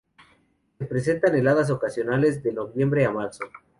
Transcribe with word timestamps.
Se 0.79 0.85
presentan 0.87 1.35
heladas 1.35 1.69
ocasionales 1.69 2.41
de 2.41 2.51
noviembre 2.53 3.05
a 3.05 3.11
marzo. 3.11 3.45